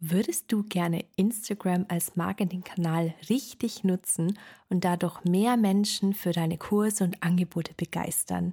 Würdest 0.00 0.52
du 0.52 0.62
gerne 0.62 1.04
Instagram 1.16 1.84
als 1.88 2.14
Marketingkanal 2.14 3.14
richtig 3.28 3.82
nutzen 3.82 4.38
und 4.68 4.84
dadurch 4.84 5.24
mehr 5.24 5.56
Menschen 5.56 6.14
für 6.14 6.30
deine 6.30 6.56
Kurse 6.56 7.02
und 7.02 7.20
Angebote 7.20 7.74
begeistern? 7.76 8.52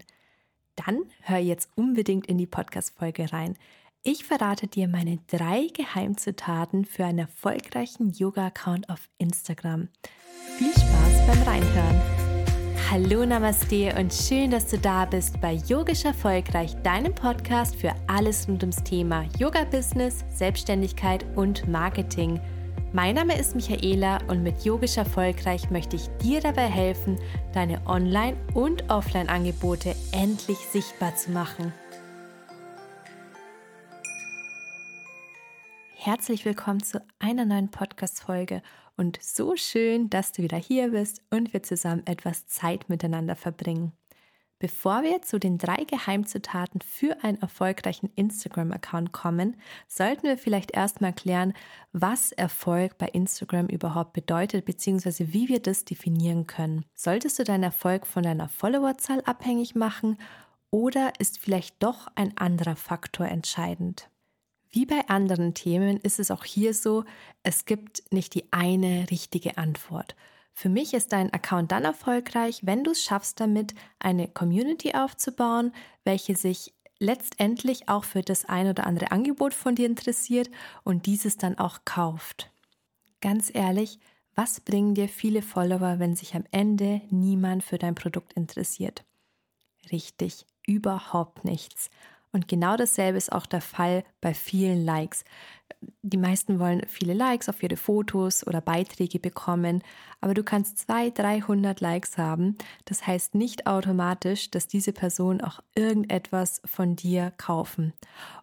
Dann 0.76 1.04
hör 1.22 1.38
jetzt 1.38 1.70
unbedingt 1.76 2.26
in 2.26 2.40
die 2.40 2.48
Podcast-Folge 2.48 3.32
rein. 3.32 3.56
Ich 4.02 4.26
verrate 4.26 4.68
dir 4.68 4.88
meine 4.88 5.20
drei 5.28 5.68
Geheimzutaten 5.72 6.84
für 6.84 7.06
einen 7.06 7.20
erfolgreichen 7.20 8.12
Yoga-Account 8.12 8.90
auf 8.90 9.08
Instagram. 9.20 9.90
Viel 10.58 10.72
Spaß 10.72 11.28
beim 11.28 11.44
Reinhören! 11.44 12.15
Hallo 12.92 13.26
Namaste 13.26 13.96
und 13.98 14.14
schön, 14.14 14.52
dass 14.52 14.68
du 14.68 14.78
da 14.78 15.06
bist 15.06 15.42
bei 15.42 15.54
Yogisch 15.68 16.06
Erfolgreich, 16.06 16.76
deinem 16.84 17.16
Podcast 17.16 17.76
für 17.76 17.92
alles 18.06 18.48
rund 18.48 18.62
ums 18.62 18.84
Thema 18.84 19.26
Yoga-Business, 19.40 20.24
Selbstständigkeit 20.30 21.26
und 21.36 21.68
Marketing. 21.68 22.40
Mein 22.94 23.16
Name 23.16 23.38
ist 23.40 23.56
Michaela 23.56 24.20
und 24.28 24.44
mit 24.44 24.64
Yogisch 24.64 24.98
Erfolgreich 24.98 25.72
möchte 25.72 25.96
ich 25.96 26.08
dir 26.22 26.42
dabei 26.42 26.68
helfen, 26.68 27.18
deine 27.54 27.82
Online- 27.88 28.38
und 28.54 28.88
Offline-Angebote 28.90 29.96
endlich 30.12 30.60
sichtbar 30.72 31.16
zu 31.16 31.32
machen. 31.32 31.74
Herzlich 36.06 36.46
willkommen 36.46 36.84
zu 36.84 37.04
einer 37.18 37.46
neuen 37.46 37.72
Podcast-Folge 37.72 38.62
und 38.96 39.18
so 39.24 39.56
schön, 39.56 40.08
dass 40.08 40.32
du 40.32 40.44
wieder 40.44 40.56
hier 40.56 40.92
bist 40.92 41.24
und 41.32 41.52
wir 41.52 41.64
zusammen 41.64 42.06
etwas 42.06 42.46
Zeit 42.46 42.90
miteinander 42.90 43.36
verbringen. 43.36 43.92
Bevor 44.60 45.02
wir 45.02 45.24
zu 45.24 45.40
den 45.40 45.58
drei 45.58 45.84
Geheimzutaten 45.84 46.82
für 46.82 47.24
einen 47.24 47.42
erfolgreichen 47.42 48.12
Instagram-Account 48.16 49.14
kommen, 49.14 49.56
sollten 49.88 50.28
wir 50.28 50.38
vielleicht 50.38 50.76
erstmal 50.76 51.12
klären, 51.12 51.54
was 51.92 52.32
Erfolg 52.32 53.00
bei 53.00 53.08
Instagram 53.08 53.66
überhaupt 53.66 54.14
bedeutet, 54.14 54.64
beziehungsweise 54.66 55.34
wie 55.34 55.50
wir 55.50 55.60
das 55.60 55.86
definieren 55.86 56.46
können. 56.46 56.86
Solltest 56.94 57.40
du 57.40 57.44
deinen 57.44 57.64
Erfolg 57.64 58.06
von 58.06 58.22
deiner 58.22 58.48
Followerzahl 58.48 59.22
abhängig 59.22 59.74
machen 59.74 60.20
oder 60.70 61.14
ist 61.18 61.40
vielleicht 61.40 61.82
doch 61.82 62.06
ein 62.14 62.38
anderer 62.38 62.76
Faktor 62.76 63.26
entscheidend? 63.26 64.08
Wie 64.76 64.86
bei 64.86 65.08
anderen 65.08 65.54
Themen 65.54 66.02
ist 66.02 66.20
es 66.20 66.32
auch 66.32 66.44
hier 66.44 66.74
so, 66.74 67.06
es 67.44 67.64
gibt 67.64 68.04
nicht 68.12 68.36
die 68.36 68.52
eine 68.52 69.10
richtige 69.10 69.58
Antwort. 69.58 70.18
Für 70.52 70.68
mich 70.68 70.94
ist 70.94 71.14
dein 71.14 71.32
Account 71.32 71.72
dann 71.72 71.86
erfolgreich, 71.86 72.60
wenn 72.64 72.84
du 72.84 72.92
es 72.92 73.02
schaffst 73.02 73.40
damit, 73.40 73.74
eine 74.00 74.28
Community 74.28 74.94
aufzubauen, 74.94 75.72
welche 76.04 76.36
sich 76.36 76.74
letztendlich 77.00 77.88
auch 77.88 78.04
für 78.04 78.22
das 78.22 78.44
ein 78.44 78.68
oder 78.68 78.86
andere 78.86 79.14
Angebot 79.14 79.54
von 79.54 79.76
dir 79.76 79.86
interessiert 79.86 80.50
und 80.84 81.06
dieses 81.06 81.38
dann 81.38 81.58
auch 81.58 81.86
kauft. 81.86 82.52
Ganz 83.22 83.50
ehrlich, 83.54 83.98
was 84.34 84.60
bringen 84.60 84.94
dir 84.94 85.08
viele 85.08 85.42
Follower, 85.42 86.00
wenn 86.00 86.18
sich 86.18 86.36
am 86.36 86.44
Ende 86.52 87.00
niemand 87.12 87.64
für 87.64 87.78
dein 87.78 87.96
Produkt 87.96 88.34
interessiert? 88.34 89.06
Richtig, 89.90 90.46
überhaupt 90.68 91.46
nichts. 91.46 91.90
Und 92.36 92.50
genau 92.50 92.76
dasselbe 92.76 93.18
ist 93.18 93.32
auch 93.32 93.46
der 93.46 93.62
Fall 93.62 94.04
bei 94.20 94.34
vielen 94.34 94.84
Likes. 94.84 95.24
Die 96.02 96.18
meisten 96.18 96.60
wollen 96.60 96.82
viele 96.86 97.14
Likes 97.14 97.48
auf 97.48 97.64
ihre 97.64 97.78
Fotos 97.78 98.46
oder 98.46 98.60
Beiträge 98.60 99.20
bekommen, 99.20 99.82
aber 100.20 100.34
du 100.34 100.44
kannst 100.44 100.80
200, 100.80 101.18
300 101.18 101.80
Likes 101.80 102.18
haben. 102.18 102.58
Das 102.84 103.08
heißt 103.08 103.36
nicht 103.36 103.68
automatisch, 103.68 104.52
dass 104.52 104.68
diese 104.68 104.92
Personen 104.92 105.40
auch 105.40 105.62
irgendetwas 105.76 106.62
von 106.66 106.98
dir 106.98 107.32
kaufen. 107.38 107.94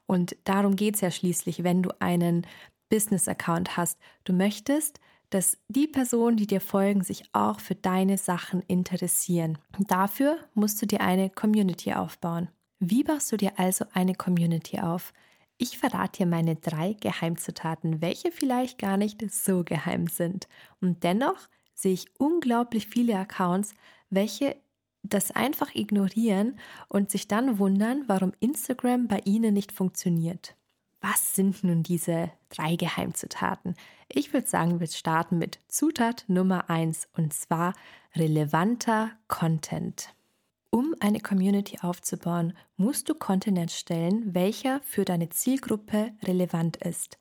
Und 0.07 0.37
darum 0.45 0.75
geht 0.75 0.95
es 0.95 1.03
ja 1.03 1.11
schließlich, 1.11 1.63
wenn 1.63 1.83
du 1.83 1.91
einen 1.99 2.47
Business-Account 2.89 3.77
hast. 3.77 3.99
Du 4.25 4.33
möchtest, 4.33 5.01
dass 5.29 5.59
die 5.69 5.87
Personen, 5.87 6.39
die 6.39 6.47
dir 6.47 6.63
folgen, 6.63 7.05
sich 7.05 7.25
auch 7.35 7.61
für 7.61 7.75
deine 7.75 8.17
Sachen 8.17 8.63
interessieren. 8.63 9.59
Und 9.77 9.91
dafür 9.91 10.39
musst 10.55 10.81
du 10.81 10.87
dir 10.87 11.03
eine 11.03 11.29
Community 11.29 11.93
aufbauen. 11.93 12.49
Wie 12.85 13.05
baust 13.05 13.31
du 13.31 13.37
dir 13.37 13.61
also 13.61 13.85
eine 13.93 14.13
Community 14.17 14.81
auf? 14.81 15.13
Ich 15.57 15.79
verrate 15.79 16.25
dir 16.25 16.27
meine 16.27 16.57
drei 16.57 16.95
Geheimzutaten, 16.95 18.01
welche 18.03 18.33
vielleicht 18.33 18.77
gar 18.77 18.97
nicht 18.97 19.23
so 19.31 19.63
geheim 19.63 20.09
sind. 20.09 20.49
Und 20.81 21.05
dennoch 21.05 21.49
sehe 21.75 21.93
ich 21.93 22.07
unglaublich 22.19 22.89
viele 22.89 23.17
Accounts, 23.17 23.77
welche 24.11 24.57
das 25.05 25.31
einfach 25.31 25.77
ignorieren 25.77 26.59
und 26.89 27.09
sich 27.09 27.29
dann 27.29 27.61
wundern, 27.61 28.03
warum 28.09 28.33
Instagram 28.41 29.07
bei 29.07 29.21
ihnen 29.25 29.55
nicht 29.55 29.71
funktioniert. 29.71 30.57
Was 31.01 31.37
sind 31.37 31.63
nun 31.63 31.85
diese 31.85 32.33
drei 32.49 32.75
Geheimzutaten? 32.75 33.77
Ich 34.09 34.33
würde 34.33 34.49
sagen, 34.49 34.81
wir 34.81 34.89
starten 34.89 35.39
mit 35.39 35.61
Zutat 35.69 36.25
Nummer 36.27 36.69
eins 36.69 37.07
und 37.17 37.33
zwar 37.33 37.75
relevanter 38.17 39.13
Content. 39.29 40.13
Um 40.75 40.95
eine 41.01 41.21
Community 41.21 41.81
aufzubauen, 41.83 42.55
musst 42.79 43.11
du 43.11 43.15
Content 43.15 43.59
erstellen, 43.59 44.35
welcher 44.35 44.81
für 44.83 45.05
deine 45.05 45.29
Zielgruppe 45.29 46.13
relevant 46.23 46.79
ist. 46.79 47.19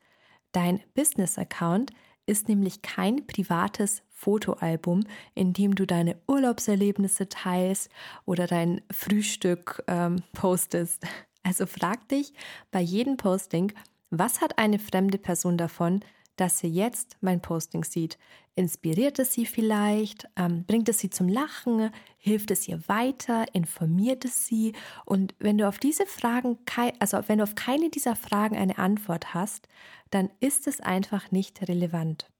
Dein 0.52 0.80
Business-Account 0.94 1.90
ist 2.24 2.48
nämlich 2.48 2.80
kein 2.80 3.26
privates 3.26 4.04
Fotoalbum, 4.08 5.04
in 5.34 5.52
dem 5.52 5.74
du 5.74 5.86
deine 5.86 6.16
Urlaubserlebnisse 6.26 7.28
teilst 7.28 7.90
oder 8.24 8.46
dein 8.46 8.80
Frühstück 8.90 9.84
ähm, 9.86 10.22
postest. 10.32 11.04
Also 11.42 11.66
frag 11.66 12.08
dich 12.08 12.32
bei 12.70 12.80
jedem 12.80 13.18
Posting, 13.18 13.74
was 14.08 14.40
hat 14.40 14.56
eine 14.56 14.78
fremde 14.78 15.18
Person 15.18 15.58
davon, 15.58 16.00
dass 16.36 16.58
sie 16.58 16.68
jetzt 16.68 17.16
mein 17.20 17.40
Posting 17.40 17.84
sieht. 17.84 18.18
Inspiriert 18.54 19.18
es 19.18 19.32
sie 19.32 19.46
vielleicht? 19.46 20.28
Ähm, 20.36 20.64
bringt 20.64 20.88
es 20.88 20.98
sie 20.98 21.10
zum 21.10 21.28
Lachen? 21.28 21.90
Hilft 22.18 22.50
es 22.50 22.68
ihr 22.68 22.86
weiter? 22.88 23.46
Informiert 23.54 24.24
es 24.24 24.46
sie? 24.46 24.72
Und 25.04 25.34
wenn 25.38 25.58
du 25.58 25.68
auf 25.68 25.78
diese 25.78 26.06
Fragen, 26.06 26.58
also 26.98 27.18
wenn 27.26 27.38
du 27.38 27.44
auf 27.44 27.54
keine 27.54 27.90
dieser 27.90 28.16
Fragen 28.16 28.56
eine 28.56 28.78
Antwort 28.78 29.34
hast, 29.34 29.68
dann 30.10 30.30
ist 30.40 30.66
es 30.66 30.80
einfach 30.80 31.30
nicht 31.30 31.66
relevant. 31.68 32.30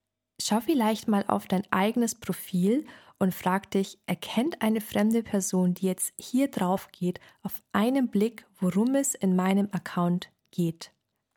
Schau 0.41 0.59
vielleicht 0.61 1.07
mal 1.07 1.25
auf 1.27 1.47
dein 1.47 1.63
eigenes 1.71 2.15
Profil 2.15 2.85
und 3.19 3.33
frag 3.33 3.71
dich, 3.71 3.97
erkennt 4.05 4.61
eine 4.61 4.81
fremde 4.81 5.23
Person, 5.23 5.73
die 5.73 5.85
jetzt 5.85 6.13
hier 6.19 6.49
drauf 6.49 6.89
geht, 6.91 7.19
auf 7.41 7.61
einen 7.71 8.09
Blick, 8.09 8.45
worum 8.59 8.95
es 8.95 9.15
in 9.15 9.35
meinem 9.35 9.69
Account 9.71 10.29
geht? 10.51 10.92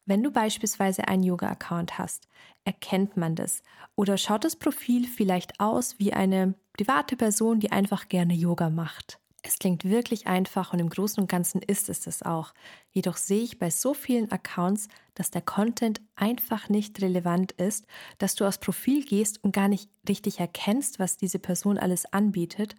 Wenn 0.06 0.22
du 0.22 0.30
beispielsweise 0.30 1.08
einen 1.08 1.24
Yoga-Account 1.24 1.98
hast, 1.98 2.28
erkennt 2.64 3.16
man 3.16 3.34
das. 3.34 3.62
Oder 3.96 4.16
schaut 4.16 4.44
das 4.44 4.54
Profil 4.54 5.06
vielleicht 5.06 5.58
aus 5.58 5.98
wie 5.98 6.12
eine 6.12 6.54
private 6.74 7.16
Person, 7.16 7.58
die 7.58 7.72
einfach 7.72 8.08
gerne 8.08 8.34
Yoga 8.34 8.70
macht. 8.70 9.18
Es 9.46 9.60
klingt 9.60 9.84
wirklich 9.84 10.26
einfach 10.26 10.72
und 10.72 10.80
im 10.80 10.88
Großen 10.88 11.22
und 11.22 11.28
Ganzen 11.28 11.62
ist 11.62 11.88
es 11.88 12.00
das 12.00 12.24
auch. 12.24 12.52
Jedoch 12.90 13.16
sehe 13.16 13.44
ich 13.44 13.60
bei 13.60 13.70
so 13.70 13.94
vielen 13.94 14.32
Accounts, 14.32 14.88
dass 15.14 15.30
der 15.30 15.40
Content 15.40 16.00
einfach 16.16 16.68
nicht 16.68 17.00
relevant 17.00 17.52
ist, 17.52 17.86
dass 18.18 18.34
du 18.34 18.44
aufs 18.44 18.58
Profil 18.58 19.04
gehst 19.04 19.44
und 19.44 19.52
gar 19.52 19.68
nicht 19.68 19.88
richtig 20.08 20.40
erkennst, 20.40 20.98
was 20.98 21.16
diese 21.16 21.38
Person 21.38 21.78
alles 21.78 22.12
anbietet. 22.12 22.74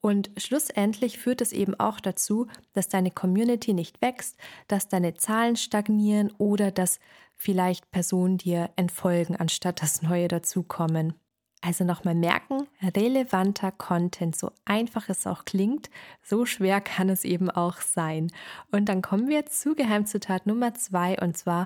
Und 0.00 0.30
schlussendlich 0.38 1.18
führt 1.18 1.42
es 1.42 1.52
eben 1.52 1.78
auch 1.78 2.00
dazu, 2.00 2.46
dass 2.72 2.88
deine 2.88 3.10
Community 3.10 3.74
nicht 3.74 4.00
wächst, 4.00 4.38
dass 4.68 4.88
deine 4.88 5.14
Zahlen 5.14 5.56
stagnieren 5.56 6.32
oder 6.38 6.70
dass 6.70 6.98
vielleicht 7.34 7.90
Personen 7.90 8.38
dir 8.38 8.70
entfolgen, 8.76 9.36
anstatt 9.36 9.82
dass 9.82 10.00
neue 10.00 10.28
dazukommen. 10.28 11.12
Also 11.62 11.84
nochmal 11.84 12.14
merken, 12.14 12.68
relevanter 12.82 13.72
Content, 13.72 14.36
so 14.36 14.52
einfach 14.64 15.08
es 15.08 15.26
auch 15.26 15.44
klingt, 15.44 15.90
so 16.22 16.44
schwer 16.44 16.80
kann 16.80 17.08
es 17.08 17.24
eben 17.24 17.50
auch 17.50 17.80
sein. 17.80 18.30
Und 18.70 18.88
dann 18.88 19.02
kommen 19.02 19.28
wir 19.28 19.46
zu 19.46 19.74
Geheimzutat 19.74 20.46
Nummer 20.46 20.74
zwei 20.74 21.18
und 21.20 21.36
zwar 21.36 21.64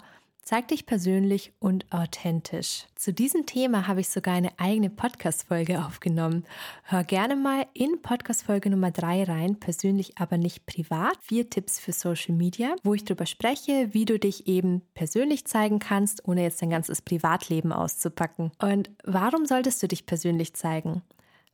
Zeig 0.51 0.67
dich 0.67 0.85
persönlich 0.85 1.53
und 1.61 1.87
authentisch. 1.93 2.87
Zu 2.97 3.13
diesem 3.13 3.47
Thema 3.47 3.87
habe 3.87 4.01
ich 4.01 4.09
sogar 4.09 4.35
eine 4.35 4.51
eigene 4.59 4.91
Podcast-Folge 4.91 5.87
aufgenommen. 5.87 6.45
Hör 6.83 7.05
gerne 7.05 7.37
mal 7.37 7.67
in 7.73 8.03
Podcast-Folge 8.03 8.69
Nummer 8.69 8.91
3 8.91 9.23
rein, 9.23 9.61
persönlich 9.61 10.19
aber 10.19 10.39
nicht 10.39 10.67
privat. 10.67 11.17
Vier 11.23 11.49
Tipps 11.49 11.79
für 11.79 11.93
Social 11.93 12.35
Media, 12.35 12.75
wo 12.83 12.95
ich 12.95 13.05
darüber 13.05 13.27
spreche, 13.27 13.91
wie 13.93 14.05
du 14.05 14.19
dich 14.19 14.49
eben 14.49 14.83
persönlich 14.93 15.45
zeigen 15.45 15.79
kannst, 15.79 16.27
ohne 16.27 16.43
jetzt 16.43 16.61
dein 16.61 16.71
ganzes 16.71 17.01
Privatleben 17.01 17.71
auszupacken. 17.71 18.51
Und 18.61 18.91
warum 19.05 19.47
solltest 19.47 19.81
du 19.85 19.87
dich 19.87 20.05
persönlich 20.05 20.55
zeigen? 20.55 21.03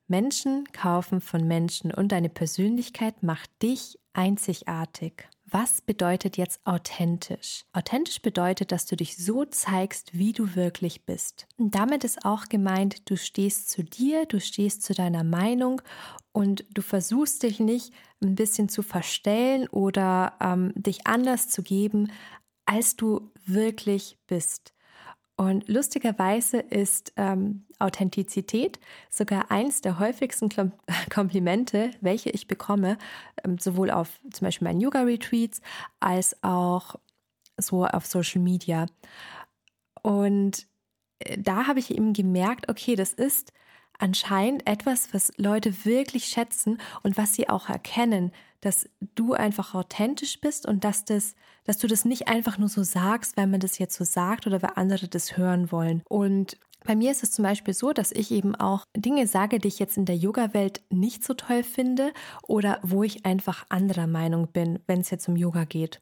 Menschen 0.08 0.64
kaufen 0.72 1.20
von 1.20 1.46
Menschen 1.46 1.92
und 1.92 2.12
deine 2.12 2.30
Persönlichkeit 2.30 3.22
macht 3.22 3.50
dich 3.62 3.98
einzigartig. 4.14 5.28
Was 5.48 5.80
bedeutet 5.80 6.36
jetzt 6.36 6.60
authentisch? 6.66 7.64
Authentisch 7.72 8.20
bedeutet, 8.20 8.72
dass 8.72 8.84
du 8.84 8.96
dich 8.96 9.16
so 9.16 9.44
zeigst, 9.44 10.18
wie 10.18 10.32
du 10.32 10.56
wirklich 10.56 11.04
bist. 11.04 11.46
Und 11.56 11.74
damit 11.76 12.02
ist 12.02 12.24
auch 12.24 12.46
gemeint, 12.46 13.08
du 13.08 13.16
stehst 13.16 13.70
zu 13.70 13.84
dir, 13.84 14.26
du 14.26 14.40
stehst 14.40 14.82
zu 14.82 14.92
deiner 14.92 15.22
Meinung 15.22 15.80
und 16.32 16.64
du 16.74 16.82
versuchst 16.82 17.44
dich 17.44 17.60
nicht 17.60 17.94
ein 18.20 18.34
bisschen 18.34 18.68
zu 18.68 18.82
verstellen 18.82 19.68
oder 19.68 20.34
ähm, 20.40 20.72
dich 20.74 21.06
anders 21.06 21.48
zu 21.48 21.62
geben, 21.62 22.10
als 22.64 22.96
du 22.96 23.30
wirklich 23.44 24.18
bist. 24.26 24.75
Und 25.36 25.68
lustigerweise 25.68 26.58
ist 26.58 27.12
ähm, 27.16 27.66
Authentizität 27.78 28.80
sogar 29.10 29.50
eins 29.50 29.82
der 29.82 29.98
häufigsten 29.98 30.48
Komplimente, 31.10 31.90
welche 32.00 32.30
ich 32.30 32.48
bekomme, 32.48 32.96
ähm, 33.44 33.58
sowohl 33.58 33.90
auf 33.90 34.18
zum 34.32 34.46
Beispiel 34.46 34.66
meinen 34.66 34.80
Yoga-Retreats 34.80 35.60
als 36.00 36.42
auch 36.42 36.96
so 37.58 37.84
auf 37.84 38.06
Social 38.06 38.40
Media. 38.40 38.86
Und 40.02 40.66
äh, 41.18 41.36
da 41.38 41.66
habe 41.66 41.80
ich 41.80 41.90
eben 41.90 42.14
gemerkt, 42.14 42.70
okay, 42.70 42.96
das 42.96 43.12
ist 43.12 43.52
anscheinend 43.98 44.66
etwas, 44.66 45.12
was 45.12 45.32
Leute 45.36 45.84
wirklich 45.84 46.26
schätzen 46.26 46.78
und 47.02 47.16
was 47.16 47.34
sie 47.34 47.48
auch 47.48 47.68
erkennen, 47.68 48.32
dass 48.60 48.88
du 49.14 49.34
einfach 49.34 49.74
authentisch 49.74 50.40
bist 50.40 50.66
und 50.66 50.84
dass 50.84 51.04
das, 51.04 51.34
dass 51.64 51.78
du 51.78 51.86
das 51.86 52.04
nicht 52.04 52.28
einfach 52.28 52.58
nur 52.58 52.68
so 52.68 52.82
sagst, 52.82 53.36
weil 53.36 53.46
man 53.46 53.60
das 53.60 53.78
jetzt 53.78 53.96
so 53.96 54.04
sagt 54.04 54.46
oder 54.46 54.62
weil 54.62 54.72
andere 54.74 55.08
das 55.08 55.36
hören 55.36 55.70
wollen. 55.70 56.02
Und 56.08 56.58
bei 56.86 56.94
mir 56.94 57.10
ist 57.10 57.22
es 57.24 57.32
zum 57.32 57.42
Beispiel 57.42 57.74
so, 57.74 57.92
dass 57.92 58.12
ich 58.12 58.30
eben 58.30 58.54
auch 58.54 58.84
Dinge 58.96 59.26
sage, 59.26 59.58
die 59.58 59.68
ich 59.68 59.78
jetzt 59.78 59.96
in 59.96 60.04
der 60.04 60.16
Yoga-Welt 60.16 60.82
nicht 60.88 61.24
so 61.24 61.34
toll 61.34 61.64
finde 61.64 62.12
oder 62.46 62.78
wo 62.82 63.02
ich 63.02 63.26
einfach 63.26 63.66
anderer 63.68 64.06
Meinung 64.06 64.48
bin, 64.52 64.78
wenn 64.86 65.00
es 65.00 65.10
jetzt 65.10 65.28
um 65.28 65.36
Yoga 65.36 65.64
geht. 65.64 66.00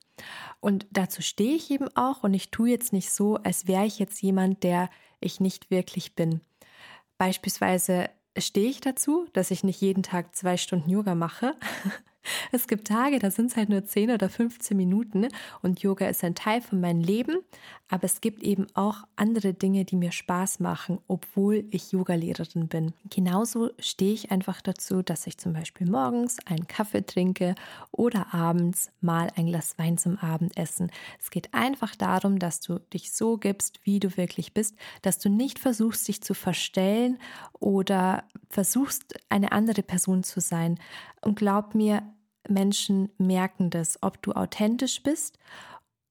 Und 0.60 0.86
dazu 0.90 1.22
stehe 1.22 1.56
ich 1.56 1.70
eben 1.70 1.88
auch 1.96 2.22
und 2.22 2.34
ich 2.34 2.50
tue 2.50 2.68
jetzt 2.68 2.92
nicht 2.92 3.10
so, 3.10 3.36
als 3.36 3.66
wäre 3.66 3.86
ich 3.86 3.98
jetzt 3.98 4.20
jemand, 4.20 4.62
der 4.62 4.90
ich 5.20 5.40
nicht 5.40 5.70
wirklich 5.70 6.14
bin. 6.14 6.42
Beispielsweise 7.18 8.10
stehe 8.36 8.68
ich 8.68 8.80
dazu, 8.80 9.26
dass 9.32 9.50
ich 9.50 9.64
nicht 9.64 9.80
jeden 9.80 10.02
Tag 10.02 10.34
zwei 10.34 10.56
Stunden 10.56 10.90
Yoga 10.90 11.14
mache. 11.14 11.54
Es 12.52 12.66
gibt 12.66 12.88
Tage, 12.88 13.18
da 13.18 13.30
sind 13.30 13.50
es 13.50 13.56
halt 13.56 13.68
nur 13.68 13.84
10 13.84 14.10
oder 14.10 14.28
15 14.28 14.76
Minuten 14.76 15.28
und 15.62 15.80
Yoga 15.80 16.06
ist 16.06 16.24
ein 16.24 16.34
Teil 16.34 16.60
von 16.60 16.80
meinem 16.80 17.00
Leben, 17.00 17.38
aber 17.88 18.04
es 18.04 18.20
gibt 18.20 18.42
eben 18.42 18.66
auch 18.74 19.04
andere 19.16 19.52
Dinge, 19.54 19.84
die 19.84 19.96
mir 19.96 20.12
Spaß 20.12 20.60
machen, 20.60 20.98
obwohl 21.06 21.64
ich 21.70 21.92
Yogalehrerin 21.92 22.68
bin. 22.68 22.94
Genauso 23.10 23.70
stehe 23.78 24.14
ich 24.14 24.30
einfach 24.30 24.60
dazu, 24.62 25.02
dass 25.02 25.26
ich 25.26 25.38
zum 25.38 25.52
Beispiel 25.52 25.88
morgens 25.88 26.38
einen 26.46 26.66
Kaffee 26.66 27.04
trinke 27.04 27.54
oder 27.92 28.32
abends 28.32 28.90
mal 29.00 29.30
ein 29.36 29.46
Glas 29.46 29.78
Wein 29.78 29.98
zum 29.98 30.18
Abendessen. 30.18 30.90
Es 31.20 31.30
geht 31.30 31.52
einfach 31.52 31.94
darum, 31.94 32.38
dass 32.38 32.60
du 32.60 32.78
dich 32.78 33.12
so 33.12 33.36
gibst, 33.36 33.80
wie 33.84 34.00
du 34.00 34.16
wirklich 34.16 34.54
bist, 34.54 34.76
dass 35.02 35.18
du 35.18 35.28
nicht 35.28 35.58
versuchst, 35.58 36.08
dich 36.08 36.22
zu 36.22 36.34
verstellen 36.34 37.18
oder 37.60 38.24
versuchst, 38.48 39.14
eine 39.28 39.52
andere 39.52 39.82
Person 39.82 40.22
zu 40.22 40.40
sein. 40.40 40.78
Und 41.20 41.36
glaub 41.36 41.74
mir, 41.74 42.02
Menschen 42.48 43.10
merken 43.18 43.70
das, 43.70 43.98
ob 44.02 44.22
du 44.22 44.32
authentisch 44.32 45.02
bist. 45.02 45.38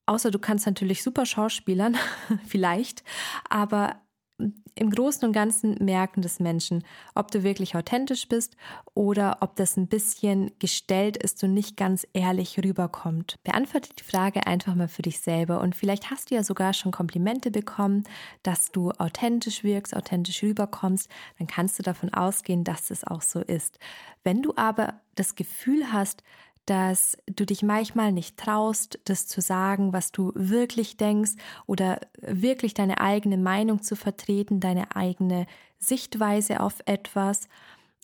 Außer 0.05 0.31
du 0.31 0.39
kannst 0.39 0.65
natürlich 0.65 1.01
super 1.01 1.25
Schauspielern, 1.25 1.97
vielleicht, 2.45 3.03
aber 3.49 4.01
im 4.37 4.89
Großen 4.89 5.25
und 5.27 5.33
Ganzen 5.33 5.75
merken 5.83 6.21
das 6.21 6.39
Menschen, 6.39 6.83
ob 7.13 7.29
du 7.29 7.43
wirklich 7.43 7.75
authentisch 7.75 8.27
bist 8.27 8.57
oder 8.95 9.37
ob 9.41 9.55
das 9.55 9.77
ein 9.77 9.87
bisschen 9.87 10.51
gestellt 10.59 11.17
ist 11.17 11.43
und 11.43 11.53
nicht 11.53 11.77
ganz 11.77 12.07
ehrlich 12.13 12.57
rüberkommt. 12.57 13.35
Beantworte 13.43 13.89
die 13.97 14.03
Frage 14.03 14.47
einfach 14.47 14.73
mal 14.75 14.87
für 14.87 15.03
dich 15.03 15.19
selber 15.19 15.61
und 15.61 15.75
vielleicht 15.75 16.09
hast 16.09 16.31
du 16.31 16.35
ja 16.35 16.43
sogar 16.43 16.73
schon 16.73 16.91
Komplimente 16.91 17.51
bekommen, 17.51 18.03
dass 18.41 18.71
du 18.71 18.91
authentisch 18.91 19.63
wirkst, 19.63 19.95
authentisch 19.95 20.41
rüberkommst, 20.41 21.09
dann 21.37 21.47
kannst 21.47 21.77
du 21.77 21.83
davon 21.83 22.13
ausgehen, 22.13 22.63
dass 22.63 22.89
es 22.89 23.05
auch 23.05 23.21
so 23.21 23.39
ist. 23.39 23.77
Wenn 24.23 24.41
du 24.41 24.53
aber 24.55 25.01
das 25.15 25.35
Gefühl 25.35 25.91
hast, 25.93 26.23
dass 26.65 27.17
du 27.25 27.45
dich 27.45 27.61
manchmal 27.61 28.11
nicht 28.11 28.37
traust, 28.37 28.99
das 29.05 29.27
zu 29.27 29.41
sagen, 29.41 29.91
was 29.91 30.11
du 30.11 30.31
wirklich 30.35 30.97
denkst 30.97 31.33
oder 31.65 31.99
wirklich 32.21 32.73
deine 32.73 33.01
eigene 33.01 33.37
Meinung 33.37 33.81
zu 33.81 33.95
vertreten, 33.95 34.59
deine 34.59 34.95
eigene 34.95 35.45
Sichtweise 35.77 36.61
auf 36.61 36.81
etwas 36.85 37.47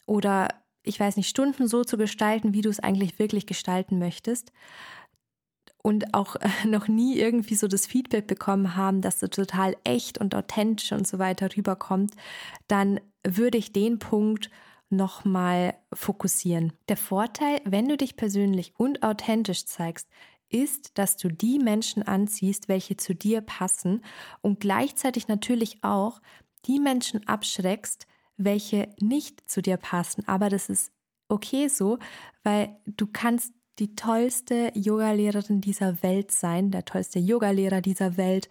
oder 0.05 0.49
ich 0.83 0.99
weiß 0.99 1.17
nicht, 1.17 1.29
Stunden 1.29 1.67
so 1.67 1.83
zu 1.83 1.97
gestalten, 1.97 2.53
wie 2.53 2.61
du 2.61 2.69
es 2.69 2.79
eigentlich 2.79 3.19
wirklich 3.19 3.45
gestalten 3.45 3.99
möchtest. 3.99 4.51
Und 5.81 6.13
auch 6.13 6.35
noch 6.65 6.87
nie 6.87 7.17
irgendwie 7.17 7.55
so 7.55 7.67
das 7.67 7.85
Feedback 7.85 8.27
bekommen 8.27 8.75
haben, 8.75 9.01
dass 9.01 9.19
du 9.19 9.29
total 9.29 9.77
echt 9.83 10.17
und 10.17 10.35
authentisch 10.35 10.91
und 10.91 11.07
so 11.07 11.19
weiter 11.19 11.49
rüberkommt, 11.55 12.13
dann 12.67 12.99
würde 13.23 13.57
ich 13.57 13.71
den 13.71 13.99
Punkt 13.99 14.49
nochmal 14.89 15.75
fokussieren. 15.93 16.73
Der 16.87 16.97
Vorteil, 16.97 17.61
wenn 17.65 17.87
du 17.87 17.97
dich 17.97 18.15
persönlich 18.15 18.73
und 18.77 19.03
authentisch 19.03 19.65
zeigst, 19.65 20.07
ist, 20.49 20.97
dass 20.97 21.17
du 21.17 21.29
die 21.29 21.59
Menschen 21.59 22.03
anziehst, 22.03 22.67
welche 22.67 22.97
zu 22.97 23.13
dir 23.13 23.41
passen 23.41 24.03
und 24.41 24.59
gleichzeitig 24.59 25.27
natürlich 25.27 25.83
auch 25.83 26.21
die 26.65 26.79
Menschen 26.79 27.27
abschreckst, 27.27 28.07
welche 28.37 28.89
nicht 28.99 29.49
zu 29.49 29.61
dir 29.61 29.77
passen. 29.77 30.27
Aber 30.27 30.49
das 30.49 30.69
ist 30.69 30.91
okay 31.27 31.67
so, 31.67 31.99
weil 32.43 32.75
du 32.85 33.07
kannst 33.07 33.53
die 33.77 33.95
tollste 33.95 34.71
Yogalehrerin 34.73 35.61
dieser 35.61 36.01
Welt 36.03 36.31
sein, 36.31 36.71
der 36.71 36.83
tollste 36.85 37.19
Yogalehrer 37.19 37.81
dieser 37.81 38.17
Welt. 38.17 38.49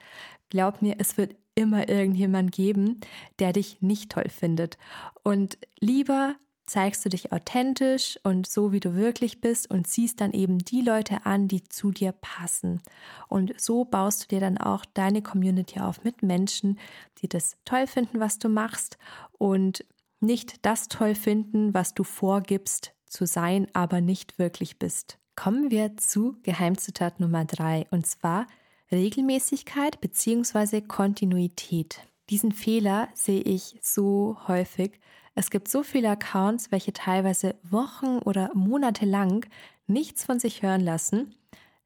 Glaub 0.48 0.80
mir, 0.80 0.96
es 0.98 1.18
wird 1.18 1.36
immer 1.58 1.88
irgendjemand 1.88 2.52
geben, 2.52 3.00
der 3.40 3.52
dich 3.52 3.82
nicht 3.82 4.12
toll 4.12 4.28
findet. 4.28 4.78
Und 5.24 5.58
lieber 5.80 6.36
zeigst 6.68 7.04
du 7.04 7.08
dich 7.08 7.32
authentisch 7.32 8.18
und 8.22 8.46
so, 8.46 8.72
wie 8.72 8.80
du 8.80 8.94
wirklich 8.94 9.40
bist 9.40 9.70
und 9.70 9.86
ziehst 9.86 10.20
dann 10.20 10.32
eben 10.32 10.58
die 10.58 10.82
Leute 10.82 11.26
an, 11.26 11.48
die 11.48 11.64
zu 11.64 11.90
dir 11.90 12.12
passen. 12.12 12.80
Und 13.26 13.58
so 13.60 13.84
baust 13.84 14.24
du 14.24 14.28
dir 14.28 14.40
dann 14.40 14.58
auch 14.58 14.84
deine 14.94 15.22
Community 15.22 15.80
auf 15.80 16.04
mit 16.04 16.22
Menschen, 16.22 16.78
die 17.20 17.28
das 17.28 17.56
toll 17.64 17.86
finden, 17.86 18.20
was 18.20 18.38
du 18.38 18.48
machst 18.48 18.98
und 19.32 19.84
nicht 20.20 20.64
das 20.64 20.88
toll 20.88 21.14
finden, 21.14 21.74
was 21.74 21.94
du 21.94 22.04
vorgibst 22.04 22.92
zu 23.06 23.26
sein, 23.26 23.66
aber 23.72 24.00
nicht 24.00 24.38
wirklich 24.38 24.78
bist. 24.78 25.18
Kommen 25.36 25.70
wir 25.70 25.96
zu 25.96 26.36
Geheimzutat 26.42 27.20
Nummer 27.20 27.44
drei 27.44 27.86
und 27.90 28.06
zwar 28.06 28.46
Regelmäßigkeit 28.90 30.00
bzw. 30.00 30.80
Kontinuität. 30.80 32.00
Diesen 32.30 32.52
Fehler 32.52 33.08
sehe 33.14 33.42
ich 33.42 33.78
so 33.82 34.36
häufig. 34.48 35.00
Es 35.34 35.50
gibt 35.50 35.68
so 35.68 35.82
viele 35.82 36.10
Accounts, 36.10 36.70
welche 36.72 36.92
teilweise 36.92 37.54
Wochen 37.62 38.18
oder 38.18 38.50
Monate 38.54 39.06
lang 39.06 39.46
nichts 39.86 40.24
von 40.24 40.38
sich 40.38 40.62
hören 40.62 40.80
lassen, 40.80 41.34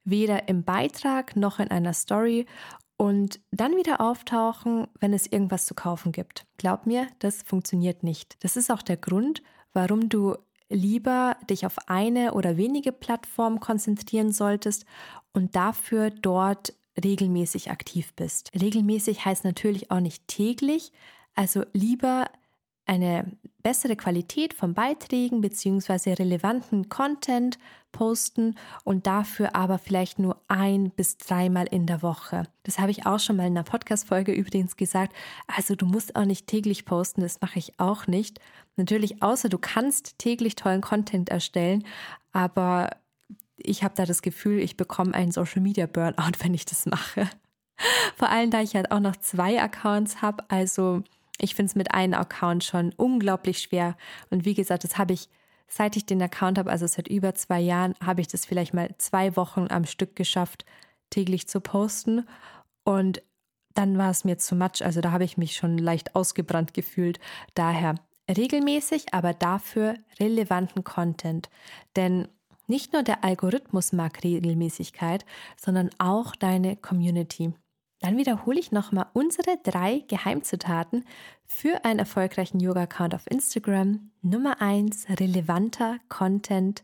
weder 0.03 0.47
im 0.47 0.63
Beitrag 0.63 1.35
noch 1.35 1.59
in 1.59 1.69
einer 1.69 1.93
Story 1.93 2.45
und 2.97 3.39
dann 3.51 3.75
wieder 3.75 4.01
auftauchen, 4.01 4.87
wenn 4.99 5.13
es 5.13 5.27
irgendwas 5.27 5.65
zu 5.65 5.73
kaufen 5.73 6.11
gibt. 6.11 6.45
Glaub 6.57 6.85
mir, 6.85 7.07
das 7.19 7.43
funktioniert 7.43 8.03
nicht. 8.03 8.41
Das 8.43 8.55
ist 8.55 8.71
auch 8.71 8.81
der 8.81 8.97
Grund, 8.97 9.43
warum 9.73 10.09
du 10.09 10.35
lieber 10.69 11.37
dich 11.49 11.65
auf 11.65 11.77
eine 11.87 12.33
oder 12.33 12.57
wenige 12.57 12.91
Plattformen 12.91 13.59
konzentrieren 13.59 14.31
solltest 14.31 14.85
und 15.33 15.55
dafür 15.55 16.09
dort 16.09 16.73
regelmäßig 17.01 17.71
aktiv 17.71 18.13
bist. 18.15 18.51
Regelmäßig 18.59 19.25
heißt 19.25 19.43
natürlich 19.43 19.91
auch 19.91 19.99
nicht 19.99 20.27
täglich, 20.27 20.91
also 21.35 21.63
lieber 21.73 22.27
eine 22.85 23.31
bessere 23.61 23.95
Qualität 23.95 24.53
von 24.53 24.73
Beiträgen 24.73 25.39
bzw. 25.41 26.13
relevanten 26.13 26.89
Content 26.89 27.57
posten 27.93 28.55
und 28.83 29.07
dafür 29.07 29.55
aber 29.55 29.77
vielleicht 29.77 30.19
nur 30.19 30.41
ein 30.49 30.89
bis 30.89 31.17
dreimal 31.17 31.65
in 31.67 31.85
der 31.85 32.01
Woche. 32.01 32.43
Das 32.63 32.79
habe 32.79 32.91
ich 32.91 33.05
auch 33.05 33.19
schon 33.19 33.37
mal 33.37 33.47
in 33.47 33.53
einer 33.53 33.63
Podcast-Folge 33.63 34.33
übrigens 34.33 34.75
gesagt. 34.75 35.15
Also 35.47 35.75
du 35.75 35.85
musst 35.85 36.15
auch 36.15 36.25
nicht 36.25 36.47
täglich 36.47 36.85
posten, 36.85 37.21
das 37.21 37.39
mache 37.39 37.59
ich 37.59 37.79
auch 37.79 38.07
nicht. 38.07 38.39
Natürlich, 38.75 39.23
außer 39.23 39.47
du 39.47 39.59
kannst 39.59 40.17
täglich 40.19 40.55
tollen 40.55 40.81
Content 40.81 41.29
erstellen, 41.29 41.85
aber 42.33 42.89
ich 43.63 43.83
habe 43.83 43.95
da 43.95 44.05
das 44.05 44.21
Gefühl, 44.21 44.59
ich 44.59 44.77
bekomme 44.77 45.13
einen 45.13 45.31
Social 45.31 45.61
Media 45.61 45.87
Burnout, 45.87 46.33
wenn 46.39 46.53
ich 46.53 46.65
das 46.65 46.85
mache. 46.85 47.29
Vor 48.15 48.29
allem, 48.29 48.51
da 48.51 48.61
ich 48.61 48.75
halt 48.75 48.91
auch 48.91 48.99
noch 48.99 49.15
zwei 49.15 49.61
Accounts 49.61 50.21
habe. 50.21 50.43
Also 50.49 51.03
ich 51.39 51.55
finde 51.55 51.69
es 51.71 51.75
mit 51.75 51.93
einem 51.93 52.13
Account 52.13 52.63
schon 52.63 52.93
unglaublich 52.93 53.59
schwer. 53.59 53.97
Und 54.29 54.45
wie 54.45 54.53
gesagt, 54.53 54.83
das 54.83 54.97
habe 54.97 55.13
ich, 55.13 55.29
seit 55.67 55.97
ich 55.97 56.05
den 56.05 56.21
Account 56.21 56.57
habe, 56.57 56.69
also 56.69 56.85
seit 56.85 57.07
über 57.07 57.33
zwei 57.35 57.59
Jahren, 57.59 57.95
habe 58.03 58.21
ich 58.21 58.27
das 58.27 58.45
vielleicht 58.45 58.73
mal 58.73 58.93
zwei 58.97 59.35
Wochen 59.35 59.67
am 59.69 59.85
Stück 59.85 60.15
geschafft, 60.15 60.65
täglich 61.09 61.47
zu 61.47 61.59
posten. 61.59 62.27
Und 62.83 63.23
dann 63.73 63.97
war 63.97 64.11
es 64.11 64.23
mir 64.23 64.37
zu 64.37 64.55
much. 64.55 64.83
Also 64.83 65.01
da 65.01 65.11
habe 65.11 65.23
ich 65.23 65.37
mich 65.37 65.55
schon 65.55 65.77
leicht 65.77 66.15
ausgebrannt 66.15 66.73
gefühlt. 66.73 67.19
Daher 67.55 67.95
regelmäßig, 68.29 69.13
aber 69.13 69.33
dafür 69.33 69.95
relevanten 70.19 70.83
Content. 70.83 71.49
Denn 71.95 72.27
nicht 72.67 72.93
nur 72.93 73.03
der 73.03 73.23
Algorithmus 73.23 73.93
mag 73.93 74.23
Regelmäßigkeit, 74.23 75.25
sondern 75.57 75.89
auch 75.97 76.35
deine 76.35 76.75
Community. 76.75 77.53
Dann 77.99 78.17
wiederhole 78.17 78.59
ich 78.59 78.73
nochmal 78.73 79.05
unsere 79.13 79.57
drei 79.63 80.03
Geheimzutaten 80.07 81.05
für 81.45 81.85
einen 81.85 81.99
erfolgreichen 81.99 82.59
Yoga-Account 82.59 83.15
auf 83.15 83.29
Instagram. 83.29 84.11
Nummer 84.21 84.61
eins 84.61 85.05
relevanter 85.09 85.99
Content. 86.09 86.83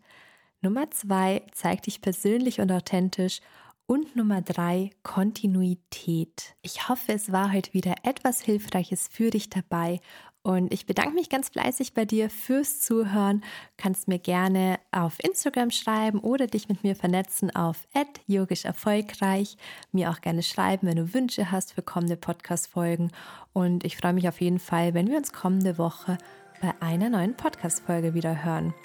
Nummer 0.61 0.91
zwei 0.91 1.43
zeig 1.51 1.81
dich 1.83 2.01
persönlich 2.01 2.61
und 2.61 2.71
authentisch. 2.71 3.41
Und 3.89 4.15
Nummer 4.15 4.43
drei, 4.43 4.91
Kontinuität. 5.01 6.53
Ich 6.61 6.89
hoffe, 6.89 7.11
es 7.11 7.31
war 7.31 7.51
heute 7.51 7.73
wieder 7.73 7.95
etwas 8.03 8.39
Hilfreiches 8.39 9.07
für 9.11 9.31
dich 9.31 9.49
dabei 9.49 9.99
und 10.43 10.71
ich 10.71 10.85
bedanke 10.85 11.15
mich 11.15 11.27
ganz 11.27 11.49
fleißig 11.49 11.95
bei 11.95 12.05
dir 12.05 12.29
fürs 12.29 12.81
Zuhören. 12.81 13.43
Kannst 13.77 14.07
mir 14.07 14.19
gerne 14.19 14.79
auf 14.91 15.15
Instagram 15.23 15.71
schreiben 15.71 16.19
oder 16.19 16.45
dich 16.45 16.69
mit 16.69 16.83
mir 16.83 16.95
vernetzen 16.95 17.55
auf 17.55 17.87
yogisch 18.27 18.63
erfolgreich. 18.63 19.57
Mir 19.91 20.11
auch 20.11 20.21
gerne 20.21 20.43
schreiben, 20.43 20.85
wenn 20.85 20.97
du 20.97 21.15
Wünsche 21.15 21.49
hast 21.49 21.73
für 21.73 21.81
kommende 21.81 22.15
Podcast-Folgen. 22.15 23.11
Und 23.53 23.83
ich 23.85 23.97
freue 23.97 24.13
mich 24.13 24.29
auf 24.29 24.39
jeden 24.39 24.59
Fall, 24.59 24.93
wenn 24.93 25.07
wir 25.07 25.17
uns 25.17 25.33
kommende 25.33 25.79
Woche 25.79 26.19
bei 26.61 26.75
einer 26.79 27.09
neuen 27.09 27.35
Podcast-Folge 27.35 28.13
wieder 28.13 28.43
hören. 28.43 28.75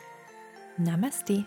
Namaste. 0.78 1.44